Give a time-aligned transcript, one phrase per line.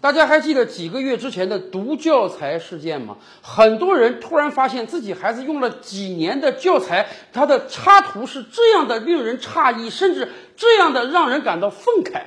[0.00, 3.16] 大家还记得几个月之前的读教材事件吗？
[3.42, 12.22] 很多人突然发现自己孩子用了几年的教材，它的插图是这样的令人诧异，甚至这样的让人感到愤慨。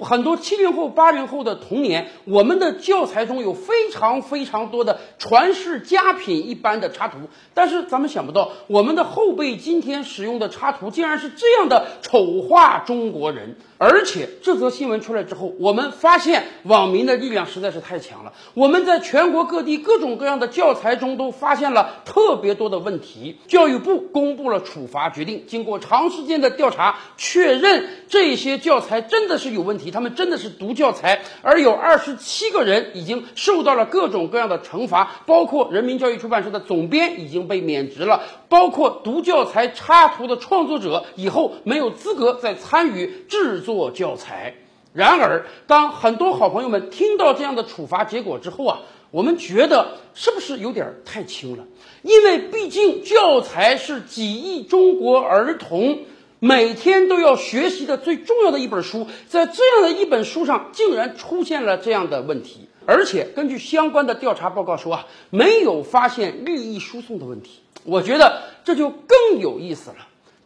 [0.00, 7.18] 很多七零后、八零后的童年，我们的教材中有非常非常多的传世佳品一般的插图，
[7.54, 13.56] 但是咱们想不到，我们的后辈今天使用的插图竟然是这样的丑化中国人。
[13.78, 18.32] 而且这则新闻出来之后，我们发现网民的力量实在是太强了。
[18.54, 23.36] 我们在全国各地各种各样的教材中都发现了特别多的问题。
[23.48, 43.56] 教育部公布了处罚决定，经过长时间的调查，确认这些教材真的是有问题，他们真的是读教材，而有二十七个人已经受到了各种各样的惩罚，包括人民教育出版社的总编已经被免职了，包括读教材插图的创作者以后没有资格再参与制。
[43.66, 44.54] 作教材，
[44.92, 48.80] 然而，当很多好朋友们听到这样的处罚结果之后啊，
[49.10, 51.64] 我们觉得是不是有点太轻了？
[52.02, 55.98] 因为毕竟教材是几亿中国儿童
[56.38, 67.60] 每天都要学习的最重要的一本书，在这样的一本书上竟然出现了这样的问题，而且根据相关的调查报告说啊，没有发现利益输送的问题。
[67.84, 69.96] 我觉得这就更有意思了。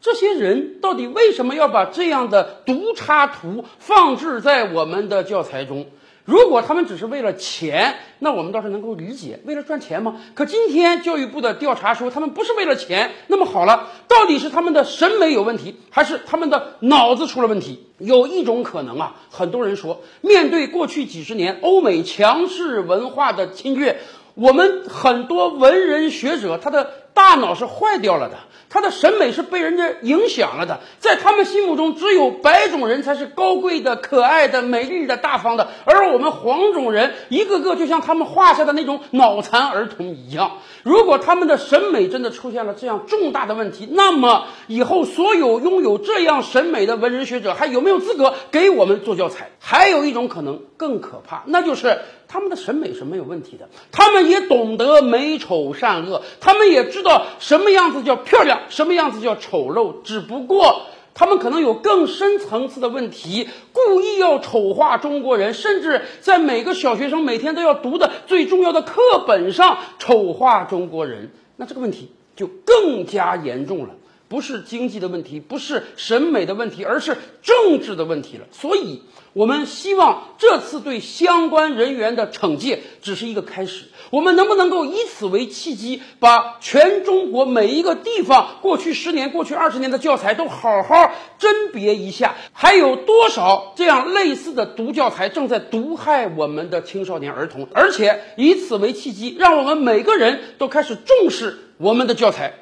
[0.00, 5.86] 这些人到底为什么要把这样的毒插图放置在我们的教材中？
[6.30, 10.14] 如果他们只是为了钱，那我们倒是能够理解，为了赚钱吗？
[10.32, 17.84] 可今天教育部的调查说他们不是为了钱，那么好了，到底是他们的审美有问题，还是他们的脑子出了问题？
[17.98, 23.98] 有一种可能啊，很多人说，面对过去几十年欧美强势文化的侵略，
[24.36, 26.90] 我们很多文人学者他的。
[27.14, 28.36] 大脑是坏掉了的，
[28.68, 40.58] 他的审美是被人家影响了的，在他们心目中，只有白种人才是高贵的、可爱的、美丽的、大方的，而我们黄种人一个个就像他们画下的那种脑残儿童一样。
[40.82, 49.50] 如果他们的审美真的出现了这样重大的问题，那么以后所有拥有这样审美的文人学者还有没有资格给我们做教材？
[49.58, 51.98] 还有一种可能更可怕，那就是
[52.28, 57.00] 他们的审美是没有问题的，他们也懂得美丑善恶，他们也知。
[57.02, 73.94] 道道什么样子叫漂亮，什么样子叫丑陋，只不过他们可能有更深层次的问题，故意要丑化中国人，甚至在每个小学生每天都要读的最重要的课本上丑化中国人，那这个问题就更加严重了。
[74.30, 78.46] 不是经济的问题，不是审美的问题，而是政治的问题了。
[78.52, 79.02] 所以，
[79.32, 83.86] 我们希望这次对相关人员的惩戒只是一个开始。
[84.10, 91.10] 我们能不能够以此为契机，把全中国每一个地方过去十年、过去二十年的教材都好好
[91.40, 92.36] 甄别一下？
[92.52, 97.66] 还有多少这样类似的毒教材正在毒害我们的青少年儿童？
[97.74, 102.54] 而且以此为契机，让我们每个人都开始重视我们的教材。